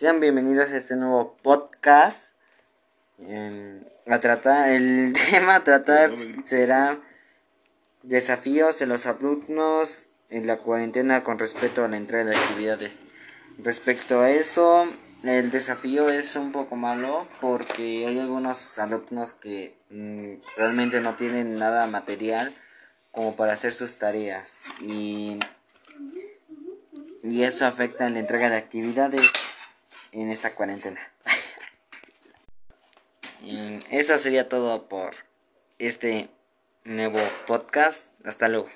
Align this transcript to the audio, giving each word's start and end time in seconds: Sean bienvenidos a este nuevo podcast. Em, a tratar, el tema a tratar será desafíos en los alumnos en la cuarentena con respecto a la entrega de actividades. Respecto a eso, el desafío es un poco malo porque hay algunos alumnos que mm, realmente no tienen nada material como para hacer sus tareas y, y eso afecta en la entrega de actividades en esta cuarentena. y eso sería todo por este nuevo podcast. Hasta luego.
Sean 0.00 0.18
bienvenidos 0.18 0.70
a 0.70 0.78
este 0.78 0.96
nuevo 0.96 1.36
podcast. 1.42 2.32
Em, 3.18 3.84
a 4.06 4.18
tratar, 4.18 4.70
el 4.70 5.12
tema 5.30 5.56
a 5.56 5.60
tratar 5.62 6.12
será 6.46 6.98
desafíos 8.02 8.80
en 8.80 8.88
los 8.88 9.04
alumnos 9.04 10.08
en 10.30 10.46
la 10.46 10.56
cuarentena 10.56 11.22
con 11.22 11.38
respecto 11.38 11.84
a 11.84 11.88
la 11.88 11.98
entrega 11.98 12.24
de 12.24 12.34
actividades. 12.34 12.96
Respecto 13.58 14.22
a 14.22 14.30
eso, 14.30 14.90
el 15.22 15.50
desafío 15.50 16.08
es 16.08 16.34
un 16.34 16.50
poco 16.50 16.76
malo 16.76 17.28
porque 17.42 18.06
hay 18.06 18.18
algunos 18.18 18.78
alumnos 18.78 19.34
que 19.34 19.76
mm, 19.90 20.36
realmente 20.56 21.02
no 21.02 21.14
tienen 21.16 21.58
nada 21.58 21.86
material 21.86 22.54
como 23.10 23.36
para 23.36 23.52
hacer 23.52 23.74
sus 23.74 23.98
tareas 23.98 24.56
y, 24.80 25.38
y 27.22 27.42
eso 27.42 27.66
afecta 27.66 28.06
en 28.06 28.14
la 28.14 28.20
entrega 28.20 28.48
de 28.48 28.56
actividades 28.56 29.30
en 30.12 30.30
esta 30.30 30.54
cuarentena. 30.54 31.00
y 33.42 33.78
eso 33.90 34.18
sería 34.18 34.48
todo 34.48 34.88
por 34.88 35.14
este 35.78 36.28
nuevo 36.84 37.20
podcast. 37.46 38.02
Hasta 38.24 38.48
luego. 38.48 38.68